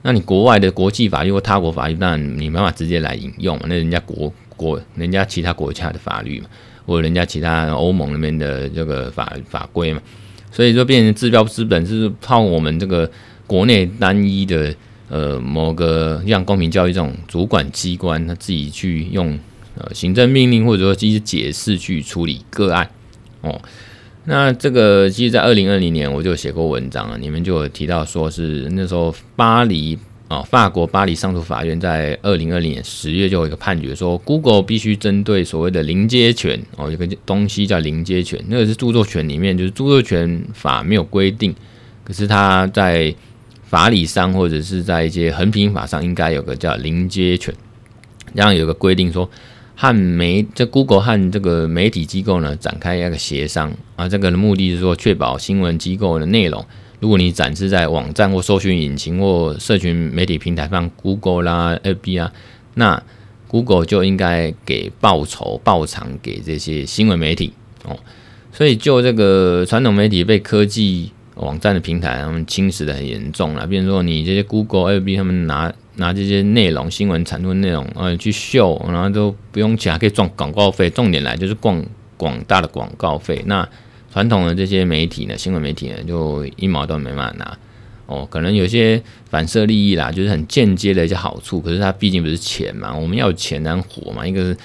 [0.00, 6.46] 那你国外的国际法律或他国法律，当然你没办法直接来引用，那人家国国人家其他国家的法律嘛，
[6.86, 10.00] 或者人家其他欧盟那边的这个法法规嘛，
[10.50, 13.10] 所以说变成治标不治本，是靠我们这个
[13.46, 14.74] 国内单一的
[15.08, 19.38] 呃某个像公平交易这种主管机关，他自己去用。
[19.76, 22.88] 呃，行政命令或者说其实解释去处理个案
[23.40, 23.60] 哦，
[24.26, 29.98] 那这个其实，在二零二零年我就写过文章啊，你们就有提到说是那时候巴黎
[30.34, 41.54] 啊，法国巴黎上诉法院在二零二零年十月就有一个判决说，Google 必须针对所谓的邻接权哦，有个东西叫邻接权，那个是著作权里面就是著作权法没有规定，
[42.02, 43.14] 可是它在
[43.62, 47.54] 法理上或者是在一些衡平法上应该有个叫邻接权，
[48.34, 49.30] 这样有个规定说。
[49.76, 56.64] 和媒这 Google 和这个媒体机构呢展开一个协商啊，这个的目的是说确保新闻机构的内容，
[57.00, 62.32] 如果你展示在网站或搜寻引擎或社群媒体平台上，Google 啦、FB 啊，
[62.74, 63.02] 那
[63.48, 67.52] Google 就应该给报酬报偿给这些新闻媒体
[67.84, 67.96] 哦。
[68.52, 75.72] 所以就这个传统媒体被科技网站的平台他们侵蚀的很严重了，比如说你这些 Google、FB 他们拿。
[75.96, 80.90] 拿这些内容、新闻产出内容，呃，去秀，然后都不用钱，还可以赚广告费。
[80.90, 81.80] 重点来就是广
[82.16, 83.40] 广大的广告费。
[83.46, 83.68] 那
[84.14, 87.58] 传统的这些媒体呢，新闻媒体呢，就一毛都没办法拿。
[88.06, 91.60] 哦，可能有些反射利益啦，就是很间接的一些好处。
[91.60, 94.56] 可是它毕竟不是钱嘛，我们要有钱难活嘛，一个是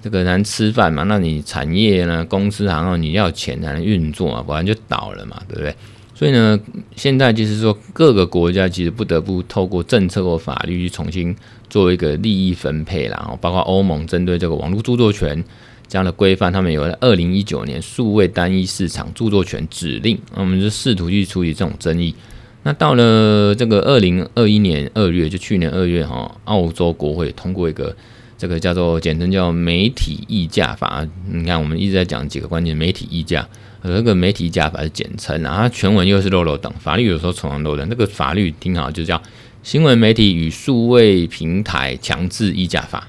[0.00, 1.02] 这个难吃饭嘛。
[1.02, 5.74] 那你产业呢，公司然后你要钱才能运作嘛，不然就倒了嘛，对不对？
[6.14, 6.56] 所以呢，
[6.94, 11.34] 现在就是说，各个国家其实不得不透过政策或法律去重新
[11.68, 15.42] 做一个利益分配，然后包括欧盟针对这个网络著作权
[15.86, 22.14] 这样的规范，他们有了二零一九年数位单一市场著作权指令，我们就试图去处理这种争议。
[22.62, 27.94] 那到了这个二零二一年二月，就去年二月哈，澳洲国会通过一个
[28.38, 31.06] 这个叫做简称叫媒体议价法。
[31.30, 33.46] 你看，我们一直在讲几个关键，媒体议价。
[33.82, 37.84] 有一个媒体议价法是简称，然后它全文又是漏漏等，法律有时候常常漏的。
[37.84, 39.18] 那个法律听好，就叫
[39.62, 43.06] 《新闻媒体与数位平台强制议价法》。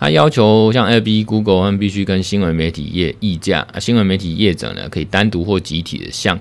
[0.00, 6.38] 它要求像 FB、Google 他们必须跟新闻媒体业议价，新闻媒体业者呢可以单独或集体的向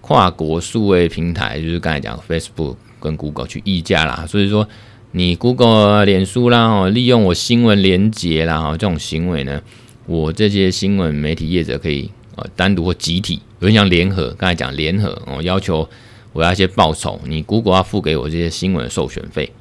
[0.00, 4.24] 跨国数位平台，就是刚才讲 Facebook 跟 Google 去议价啦。
[4.26, 4.66] 所以说，
[5.12, 9.60] 你 Google、脸书啦，哦，利用我新闻连结啦，哦，这种行为呢，
[10.06, 15.86] 我这些新闻媒体业者可以呃单独或集体，有点像联合，刚才讲联合哦，要求
[16.32, 19.52] 我要一些报酬，你 Google 要付给我这些新闻的授权费。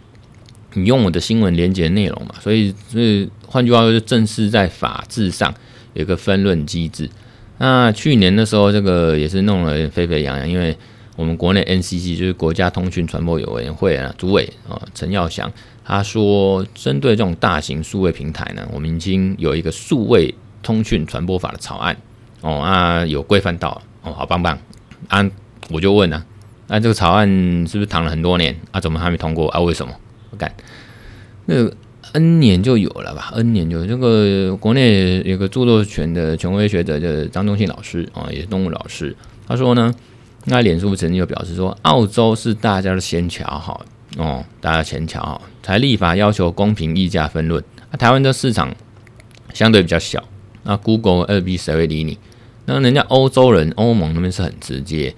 [0.73, 5.53] 你用我的新闻连接内容嘛，所以所以换句话说，就正式在法制上
[5.93, 7.09] 有一个分论机制。
[7.59, 10.75] 那去年的时候，这个也是弄得沸沸扬扬，因为
[11.15, 15.51] 我们国内 NCC 就是国家通讯传播委员会啊，主委啊陈耀祥
[15.85, 20.33] 他说，针对这种大型数位平台呢，我们已经有一个数位
[20.63, 21.95] 通讯传播法的草案
[22.41, 24.57] 哦啊，有规范到哦，好棒棒
[25.07, 25.23] 啊！
[25.69, 26.25] 我就问啊，
[26.67, 27.27] 那这个草案
[27.67, 28.79] 是不是躺了很多年啊？
[28.81, 29.59] 怎么还没通过啊？
[29.61, 29.93] 为什么？
[30.35, 30.53] 干，
[31.45, 31.69] 那
[32.11, 39.15] N 年就有了吧？N 年就这个国内有个著作权的权威学者，就是张忠信老师啊，也是动物老师。
[39.47, 39.93] 他说呢，
[40.45, 43.83] 那脸书曾经就表示说，澳洲是大家的先瞧好
[44.17, 47.63] 哦，大家先瞧好，才立法要求公平议价分论。
[47.89, 48.75] 那台湾的市场
[49.53, 50.23] 相对比较小，
[50.63, 52.19] 那 Google 二 B 谁会理你？
[52.65, 55.15] 那人家欧洲人欧盟那边是很直接，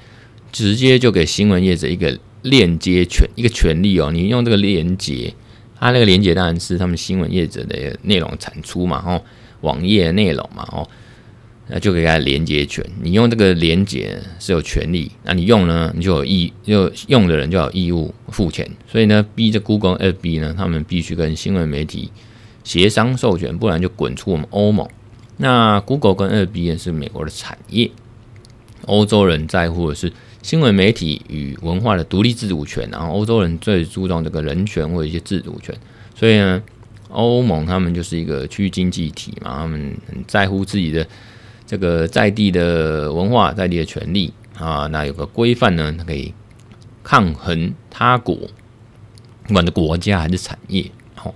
[0.52, 2.18] 直接就给新闻业者一个。
[2.46, 5.34] 链接权一个权利哦，你用这个链接，
[5.80, 9.22] 它那个链接当然是他们新闻业者的内容产出嘛，哦，
[9.62, 10.88] 网页内容嘛，哦，
[11.68, 12.86] 那就给它连接权。
[13.02, 18.70] 你用这个连接是有权利，那你用呢，你就有义，就用的人就有义务付钱。
[18.88, 22.12] 所以呢，逼着 Google、FB 呢，他们必须跟新闻媒体
[22.64, 24.88] 协商授权，不然就滚出我们欧盟。
[25.38, 27.90] 那 Google 跟 FB 呢是美国的产业，
[28.86, 30.14] 欧洲人在乎的是。
[30.46, 35.76] 新闻媒体与文化的独立自主权，然后欧洲人最注重这个人权或者一些自主权，
[36.14, 36.62] 所以呢，
[37.10, 41.04] 欧盟他们就是一个区域经济体嘛，他们很在乎自己的
[41.66, 46.32] 这个在地的文化、在地的权利啊，那有个规范呢，它可以
[47.04, 48.36] 抗衡他国，
[49.48, 51.34] 不管是国家还是产业，好，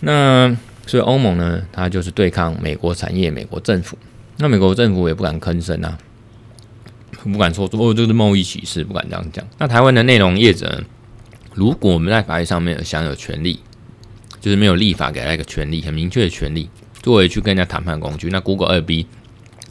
[0.00, 0.54] 那
[0.86, 3.96] 所以欧盟呢，它就是对抗美国产业、美国政府，
[4.36, 5.96] 那美国政府也不敢吭声啊。
[7.24, 9.46] 不敢说哦，这是贸易歧视，不敢这样讲。
[9.58, 10.82] 那台湾的内容业者，
[11.54, 13.60] 如果我们在法律上面享有权利，
[14.40, 16.68] 就是没有立法给他一个权利，很明确的权利，
[17.00, 19.06] 作为去跟人家谈判工具，那 Google 二 B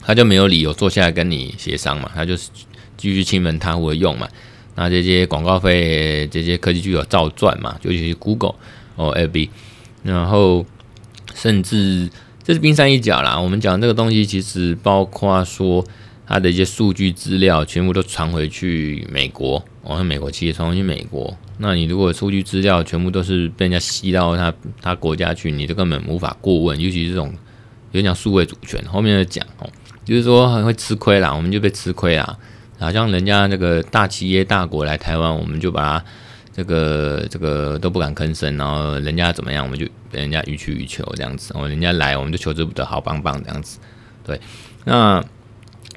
[0.01, 2.49] 他就没有理由坐下来跟你协商嘛，他就是
[2.95, 4.29] 继续亲门踏户的用嘛。
[4.75, 8.55] 那这些广告费，这些科技巨有照赚嘛，尤其是 Google
[8.95, 9.49] 哦二 B，
[10.03, 10.65] 然后
[11.35, 12.09] 甚至
[12.43, 13.37] 这是冰山一角啦。
[13.37, 15.85] 我们讲这个东西，其实包括说。
[16.25, 27.33] 他的一些数据资料全部都传回去美国，哦，那美国企业传回去美国，那你如果数据资料全部都是被人家吸到他他国家去，你就根本无法过问，尤其这种
[27.91, 29.69] 有点讲数位主权，后面的讲哦，
[30.05, 32.37] 就是说很会吃亏啦，我们就被吃亏啦，
[32.79, 36.05] 好像人家那个大企业大国来台湾，我们就把他
[36.53, 43.79] 这个这个都不敢吭声，然后人家怎么样，我们就人家予取予求这样子，哦，人家来我们就求之不得，好棒棒这样子，
[44.23, 44.39] 对，
[44.85, 45.21] 那。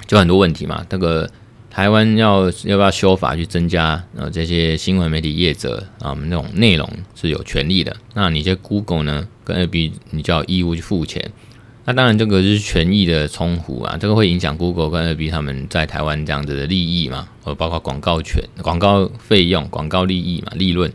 [0.07, 1.29] 就很多问题嘛，这个
[1.71, 7.97] 台湾要要不要修法去增加呃这些新闻媒体业者啊，我们那种内容是有权利的。
[8.15, 11.33] 那你这 Google 呢，跟 FB 你就要义务去付钱。
[11.87, 20.93] 那当然这个是权益的冲突啊，这个会影响 Google 跟 FB 他们在台湾这样子的利益嘛，呃包括广告权、广告费用、广告利益嘛、利润。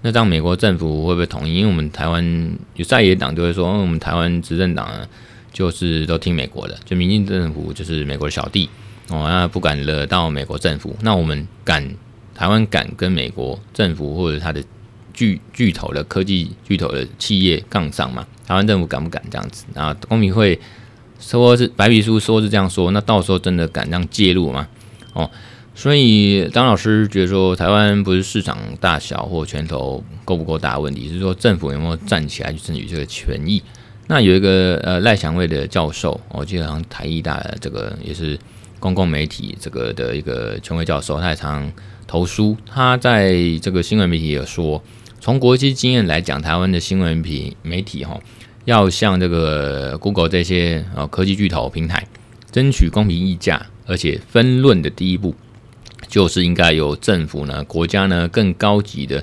[0.00, 1.56] 那这样美国政府会不会同意？
[1.56, 5.06] 因为我们台湾有在野党就会说，因为我们台湾执政党呢。
[5.52, 8.68] 就是都听美国的，就民进政府就是美国的小弟
[9.08, 10.96] 哦，那不敢惹到美国政府。
[11.02, 11.88] 那我们敢
[12.34, 14.62] 台湾敢跟美国政府或者他的
[15.12, 18.26] 巨巨头的科技巨头的企业杠上吗？
[18.46, 19.64] 台湾政府敢不敢这样子？
[19.74, 20.58] 啊，公民会
[21.18, 24.68] 说是白皮书说是这样说，那到时候真的敢这样介入吗？
[25.14, 25.28] 哦，
[25.74, 33.62] 所以张老师觉得说，台湾不是市场大小或拳头够不够大的问题，是说政府有没有站起来去争取这个权益。
[34.10, 38.38] 那有一个呃赖祥慧的教授，我记得好像台艺大这个也是
[38.80, 41.70] 公共媒体这个的一个权威教授，他也常
[42.06, 42.56] 投书。
[42.64, 44.82] 他在这个新闻媒体也说，
[45.20, 48.18] 从国际经验来讲，台湾的新闻媒体媒体哈，
[48.64, 52.08] 要向这个 Google 这些呃科技巨头平台
[52.50, 55.34] 争取公平议价，而且分论的第一步，
[56.08, 59.22] 就是应该由政府呢、国家呢更高级的。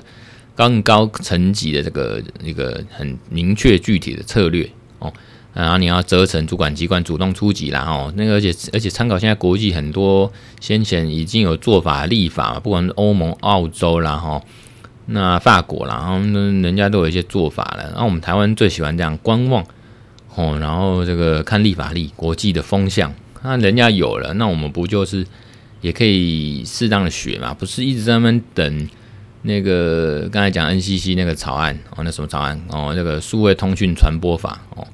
[0.54, 4.66] 更高层级的这个一个很明确具体的策略，
[5.56, 14.42] 然后你要责成主管机关主动出击啦哦，那个而且而且参考现在国际很多先前已经有做法立法，不管是欧盟、澳洲啦哈，
[15.06, 16.18] 那法国啦，然后
[16.62, 19.64] 人家都有一些做法了，然后我们台湾最喜欢这样观望
[20.34, 25.26] 哦，然后这个看立法力国际的风向，那人家有了，那我们不就是？
[25.82, 28.88] 也可以适当的学嘛，不是一直在那边等
[29.42, 34.84] 那个刚才讲 NCC 那个草案哦，那什么草案哦，那个数位通讯传播法哦，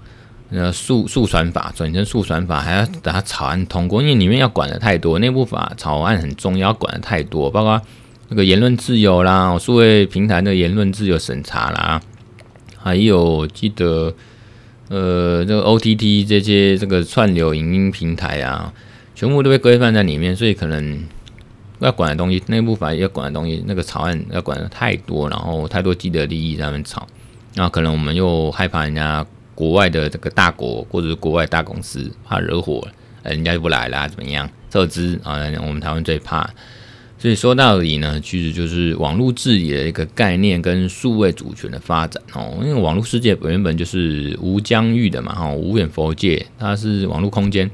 [0.52, 7.80] 那速速传法转成速传法，还要等它草案通过，因为里面要管的太多，内部法草案很重要，管的太多，包括
[8.28, 12.00] 那个言论自由啦，数位平台的言论自由审查啦，
[12.76, 14.14] 还有记得
[14.88, 18.72] 呃这个 OTT 这些这个串流影音平台啊。
[19.14, 21.00] 全部都被规范在里面，所以可能
[21.78, 27.06] 要管的东西，内部法要管的东西，那个草案要管的太多，然后太多既得利益在那边吵，
[27.54, 29.24] 那可能我们又害怕人家
[29.62, 32.84] 国外的这个大国或者是国外大公司怕惹火，
[33.22, 34.50] 人家就不来啦，怎么样？
[34.68, 36.50] 撤资啊，我们台湾最怕。
[37.16, 47.70] 所以说到底呢，其实就是网络治理的一个概念跟数位主权的发展哦，因为网络世界原本就是无疆域的嘛，哈，无远弗届，它是网络空间。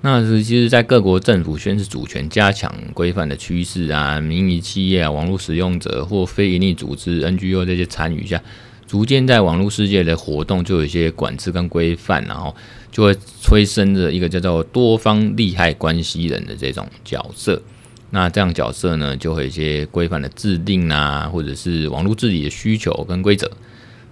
[0.00, 8.42] 那是其实，在各国政府宣示主权、加强规范的趋势啊，民营企业啊、网络使用者或非营利组织 NGO 这些参与下，
[8.90, 12.52] 逐渐在网络世界的活动就有一些管制跟规范，然后
[12.90, 17.62] 就会催生着一个叫做多方利害关系人的这种角色。
[18.10, 23.48] 那这样角色呢，就会有一些规范的制定啊，或者是网络治理的需求跟规则，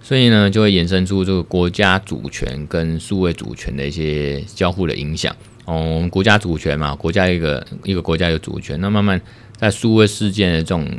[0.01, 5.35] 所以呢，就会衍生出这个国家主权跟数位主权的一些交互的影响。
[5.65, 9.19] 哦，我们国家主权嘛，国家一个一个国家有主权，那慢慢
[9.57, 10.89] 在数位事件的这种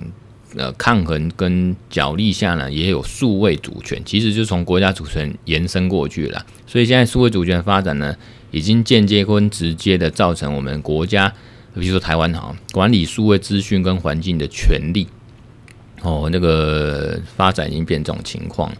[0.56, 6.44] 呃抗衡跟角力下呢，也有数位主权，其实就从国家主权延伸过去了。
[6.66, 8.16] 所以现在数位主权发展呢，
[8.50, 11.32] 已经间接跟直接的造成我们国家，
[11.74, 15.06] 比如说台湾哈，管理数位资讯跟环境的权利，
[16.02, 18.72] 哦，那个发展已经变这种情况，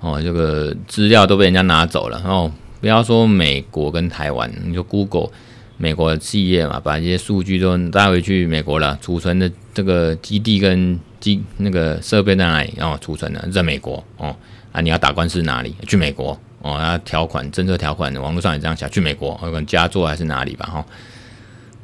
[0.00, 2.50] 哦，这个资料都被人家拿走了，然后。
[2.80, 5.30] 不要说美国跟台湾，你说 Google
[5.78, 12.74] 美国的企业嘛，把这些数据都带回去美国了，储存的这个基地跟机那个设备在哪里？
[12.76, 14.34] 然后储存的在美国哦
[14.72, 15.74] 啊，你要打官司哪里？
[15.86, 20.84] 去美国哦，啊条款政策条款，网络上也这样写，去美国，可能佳作还是哪里吧哈。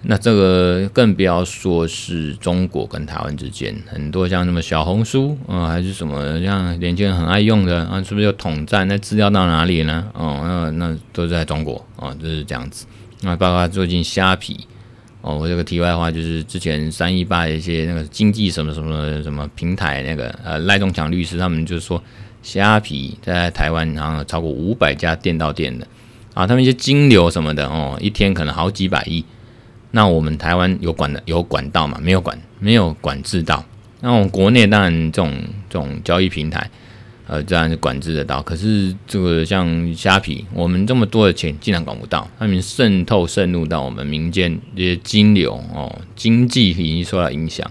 [0.06, 8.86] 那这个更不要说是中国跟台湾之间，很多像什么小红书啊、还是什么像年轻人很爱用的啊，是不是有统战？
[8.86, 10.06] 那资料到哪里呢？
[10.12, 12.84] 哦，那那都在中国啊、哦，就是这样子。
[13.24, 14.66] 那包括最近虾皮
[15.22, 22.02] 哦，我这个题外话就是之前三一八一些那个经济什么什么什么平台那个呃赖仲强律师他们就是说
[22.42, 25.86] 虾皮在台湾好像有超过五百家店到店的
[26.34, 29.24] 啊，他们一些金流什么的哦，一天可能好几百亿。
[29.92, 31.98] 那我们台湾有管的有管道嘛？
[32.02, 33.64] 没有管，没有管制到。
[34.00, 35.32] 那我们国内当然这种
[35.70, 36.68] 这种交易平台，
[37.26, 38.42] 呃，自然是管制得到。
[38.42, 47.70] 可是这个像虾皮，我们这么多的钱竟然管不到，他们渗透渗入到我们民间这些金流哦，经济已经受到影响。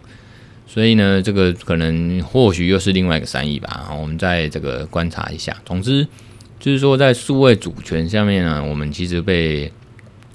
[0.68, 3.90] 所以呢，这个可能或许又是另外一个三亿吧。
[4.00, 5.56] 我们再这个观察一下。
[5.66, 6.08] 总之
[6.60, 9.72] 就是说，在数位主权下面呢，我们其实被。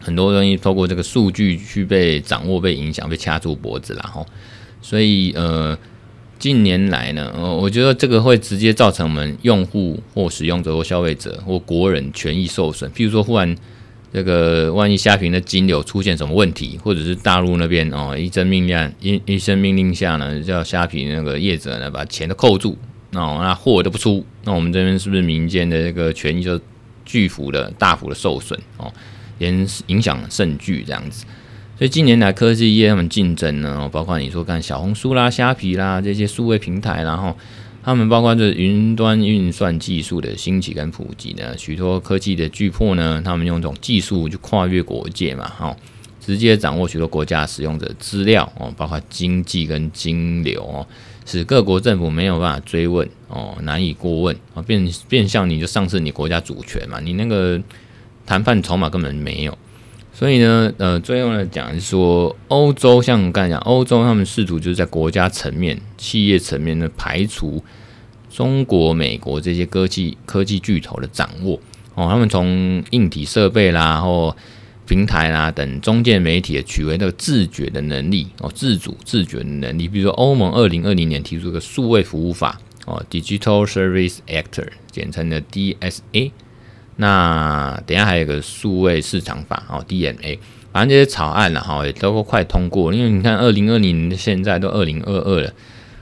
[0.00, 4.24] 很多东西透过这个数据去被掌握、被影响、被掐住脖子了哈，
[4.80, 5.76] 所以呃，
[6.38, 12.90] 近年来呢，我觉得这个会直接造成我们用户或使用者或消费者或国人权益受损。
[12.92, 13.56] 譬如说，忽然
[14.12, 22.78] 这个万一虾皮的金流出现什么问题，或者是大陆那边哦一声命令一一声命令下呢，叫虾皮那个业者呢把钱都扣住，
[23.12, 26.60] 哦那货都不出，那我们这边是不是民间的这个权益就
[27.04, 28.92] 巨幅的大幅的受损哦？
[29.40, 31.24] 影影响甚巨这样子，
[31.78, 37.36] 所以近年来科技业他们竞争呢，包括你说看小红书啦、虾皮啦这些数位平台，然后
[37.84, 45.76] 他们包括这云端运算技术的兴起跟普及呢，许多科技的巨擘呢，他们用这种技术去跨越国界嘛，哈，
[46.20, 50.84] 直接掌握许多国家使用者资料哦，包括经济跟金流哦，
[51.26, 57.62] 使各国政府没有办法追问哦，难以过问啊，变变相你就丧失你国家主权嘛，你那个。
[58.26, 59.56] 谈判筹码根本没有，
[60.18, 67.62] 所以呢，呃，最后来讲是说，欧洲像我刚才讲，欧洲他们试图就是在国家层面、企业层面呢排除
[68.28, 71.60] 中国、美国这些科技科技巨头的掌握
[71.94, 74.36] 哦，他们从硬体设备啦、或
[74.88, 79.86] 平台啦等中介媒体的取回那个自觉的能力哦，自主自觉的能力。
[79.86, 86.32] 比如说，欧盟二零二零年提出一个数位服务法哦，Digital Service Act，简称的 DSA。
[87.00, 90.36] 那等下还有个数位市场法哦，DMA，
[90.72, 92.92] 反正这些草案了哈，也都快通过。
[92.92, 95.52] 因为你看，二零二零现在都二零二二了，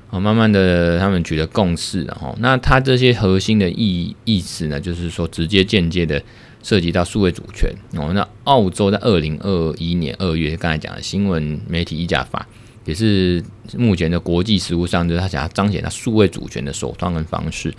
[0.08, 2.34] 哦，慢慢的他们取得共识了哈。
[2.38, 6.22] 那它这些核心的意意思呢，就是说直接间接的
[6.62, 8.12] 涉及到数位主权哦。
[8.14, 12.48] 那澳洲在二零二一年二月，刚才讲的新闻媒体议价法，
[12.86, 13.44] 也是
[13.76, 17.74] 目前的国际实务上，就是他想要彰显他数位主权的手段跟方式。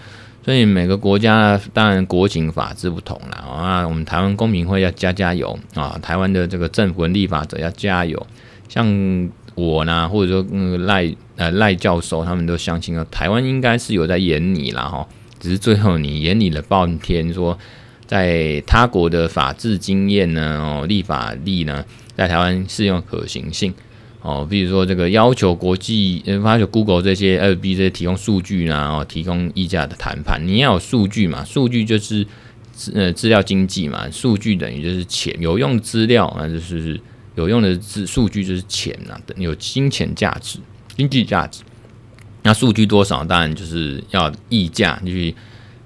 [0.47, 3.39] 所以每个国家当然国情法制不同啦。
[3.39, 8.25] 啊，我们台湾公民会要加加油啊，台湾的这个政府立法者要加油。
[8.69, 15.05] 像我呢，或者说嗯赖呃赖教授，他们都相信了，台湾应该是有在演你啦哈，
[15.37, 17.59] 只是最后你演你了半天，说
[18.05, 21.83] 在他国的法治经验呢，哦立法力呢，
[22.15, 23.73] 在台湾适用可行性。
[24.27, 32.27] 哦，比如说这个要求国际，呃，要求 Google 这些 LB 这些提供数据啊，哦，提供议价的谈判，你要有数据嘛，数据就是
[32.73, 36.99] 资呃资料经济嘛，数据等于就是钱，有用资料啊，就是
[37.35, 40.59] 有用的资数据就是钱啊，等有金钱价值、
[40.97, 41.63] 经济价值。
[42.43, 45.33] 那数据多少，当然就是要议价，就是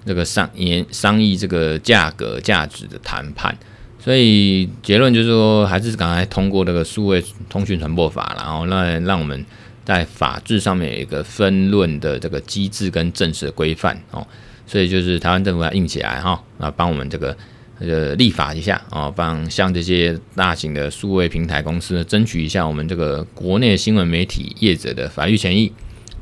[0.03, 3.55] 这个商言商议这个价格价值的谈判。
[4.03, 9.45] 所以结论就是说，还是赶快通过这个数位通讯传播法，然后让让我们
[9.85, 14.25] 在法制上面有一个分论的这个机制跟正式的规范哦。
[14.65, 17.37] 所以就是台湾政府要硬起来哈，啊，帮我们这个
[17.79, 25.71] 呃立法一下啊，帮像这些大型的数位平台公司，争取一下我们这个国内新闻媒体业者的法律权益。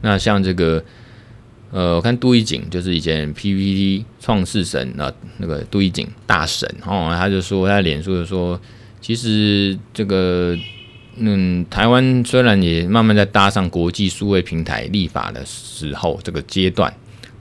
[0.02, 0.84] 那像这个。
[1.72, 8.60] 呃，我看杜一景就是以前 PPT 创世神那那个杜一景大神哦，他就说他脸书就说，
[9.00, 10.58] 其实这个
[11.18, 16.92] 嗯，台湾虽然也慢慢在搭上国际数位平台立法的时候这个阶段，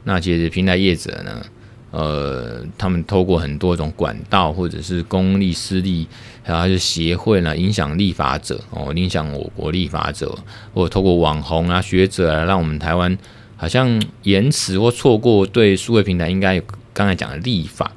[0.05, 1.47] 那其实平台业者呢，
[1.91, 6.07] 呃，他们透过很多种管道或者是公立、私立，
[6.43, 10.37] 还有就协会呢，影响立法者哦，影响我国立法者，
[10.75, 13.17] 或者透过网红啊、学者啊，让我们台湾。
[13.59, 16.59] 好像延迟或错过对数位平台应该
[16.95, 17.93] 刚才讲的立法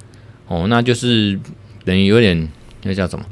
[0.47, 1.39] 哦，那就是
[1.85, 2.49] 等于有点
[2.83, 3.23] 那叫什么？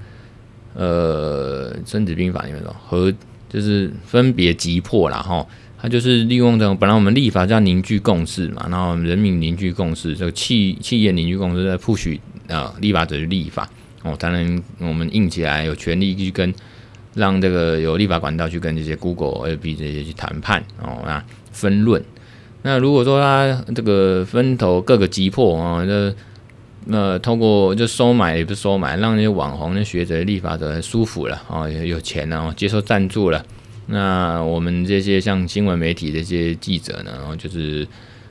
[0.76, 3.12] 呃，《孙子兵法》里面说和
[3.50, 5.46] 就是分别击破了哈，
[5.82, 12.18] 它就是利用这种本来我们立法叫凝聚共识嘛，然后人民凝聚共识，这个企企业凝聚共识，在 push
[12.48, 13.68] 啊立法者去立法
[14.04, 16.54] 哦，才能我们硬起来有权利去跟
[17.16, 21.22] 让这个有立法管道去跟这些 Google、LB 这些去谈判哦，那
[21.52, 22.02] 分论。
[22.62, 26.14] 那如果说他这个分头各个击破啊，那
[26.88, 33.46] 那通过就收买也不是收买，让那些网红、那学者、立法者舒服了啊，有钱了，接受赞助了。
[33.88, 37.88] 那我们这些像新闻媒体这些记者呢，然后就是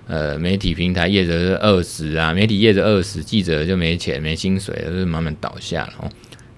[0.07, 6.11] 呃媒体平台业者是饿死啊，媒体业者饿死，记者就没钱没薪水，就是慢慢倒下了哦。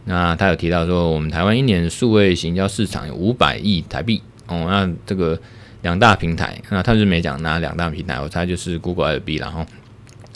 [0.07, 5.39] 那他有提到说，我们台湾一年数位行销市场有五百亿台币哦，那这个。
[5.83, 9.65] 两大平台，那他就是没讲哪两大平台，我猜就是 Google、LB，然后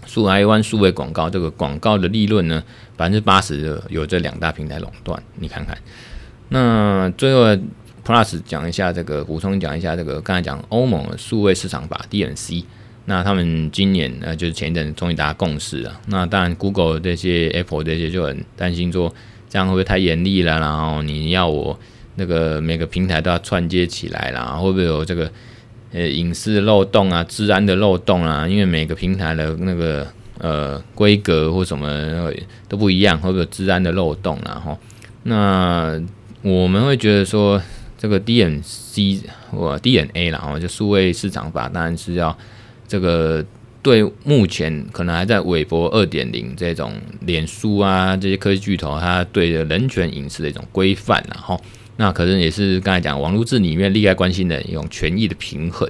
[0.07, 2.63] 数台湾数位广告这个广告的利润呢，
[2.97, 5.77] 百分之八十的有这两大平台垄断，你看看。
[6.49, 7.45] 那最后
[8.05, 12.65] Plus 讲一下这个，补充讲一下这个，刚才讲欧盟的数位市场法 DMC，
[13.05, 16.01] 那他们今年呃就是前一阵终于达共识了。
[16.07, 19.13] 那当然 Google 这些、Apple 这些就很担心说，
[19.49, 20.59] 这样会不会太严厉了？
[20.59, 21.79] 然后你要我。
[22.17, 25.29] 那个每个平台都要串接起来啦，会不会有这个
[25.93, 28.47] 呃隐私漏洞啊、治安的漏洞啊？
[28.47, 30.07] 因为每个平台的那个
[30.39, 32.33] 呃规格或什么
[32.69, 34.63] 都不一样，会不会有治安的漏洞啊？
[34.65, 34.79] 哈，
[35.25, 36.01] 那
[36.43, 37.61] 我们会觉得说
[37.99, 42.37] 这个 DNC 或 DNA 啦，哦，就数位市场法当然是要
[42.87, 43.45] 这个
[43.83, 46.93] 对目前可能还在韦伯二点零这种
[47.23, 51.61] 脸书啊这些科技巨头，它对人权隐私的一种规范，然后。
[51.97, 55.89] 那可能也是刚才讲网络治里面利害关系的一种权益的平衡。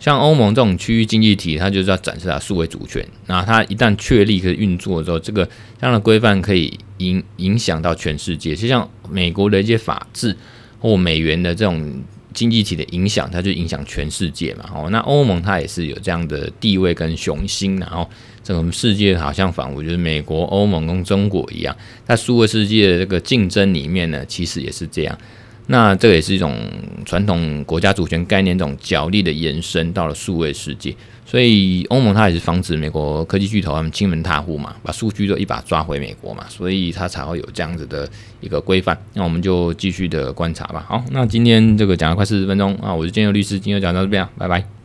[0.00, 3.04] 像欧盟这种区域经济体，它就是要展示它数位主权。
[3.26, 5.44] 那它一旦确立可以运作的时候，这个
[5.80, 8.54] 这样的规范可以影影响到全世界。
[8.54, 10.36] 就像美国的一些法治
[10.78, 12.00] 或美元的这种
[12.32, 14.70] 经济体的影响，它就影响全世界嘛。
[14.72, 18.08] 哦，那欧盟它也是有这样的地位跟雄心，然后
[18.48, 21.76] 整个世界好像仿佛就是美国、欧盟跟中国一样，
[22.06, 25.18] 在数位世界的这个竞争里面呢，其实也是这样。
[25.66, 26.56] 那这也是一种
[27.04, 30.96] 传统国家主权概念，这种角力的延伸到了数位世界，
[31.26, 38.08] 所以欧盟它也是防止美国科技巨头他们亲门踏户嘛，把数据都一把抓回美国嘛，所以它才会有这样子的
[38.40, 38.98] 一个规范。
[39.12, 40.86] 那我们就继续的观察吧。
[40.88, 44.77] 好，那今天这个讲了快四十分钟啊，我是建佑律师，今天就讲到这边啊，拜拜。